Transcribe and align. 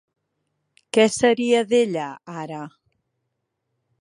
Què 0.97 1.05
seria 1.17 1.61
d'ella 1.75 2.09
ara? 2.41 2.65